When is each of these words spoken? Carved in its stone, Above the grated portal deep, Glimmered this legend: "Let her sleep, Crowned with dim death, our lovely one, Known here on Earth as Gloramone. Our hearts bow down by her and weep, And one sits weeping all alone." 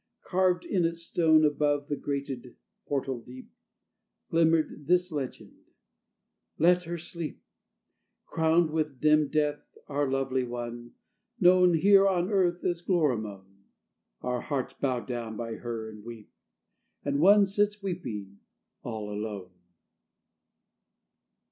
Carved 0.23 0.65
in 0.65 0.83
its 0.83 1.03
stone, 1.03 1.45
Above 1.45 1.87
the 1.87 1.95
grated 1.95 2.55
portal 2.87 3.19
deep, 3.21 3.51
Glimmered 4.31 4.87
this 4.87 5.11
legend: 5.11 5.53
"Let 6.57 6.85
her 6.85 6.97
sleep, 6.97 7.43
Crowned 8.25 8.71
with 8.71 8.99
dim 8.99 9.27
death, 9.27 9.77
our 9.87 10.09
lovely 10.09 10.43
one, 10.43 10.93
Known 11.39 11.75
here 11.75 12.07
on 12.07 12.31
Earth 12.31 12.63
as 12.63 12.81
Gloramone. 12.81 13.67
Our 14.21 14.41
hearts 14.41 14.73
bow 14.73 15.01
down 15.01 15.37
by 15.37 15.57
her 15.57 15.87
and 15.91 16.03
weep, 16.03 16.31
And 17.05 17.19
one 17.19 17.45
sits 17.45 17.83
weeping 17.83 18.39
all 18.81 19.11
alone." 19.13 19.51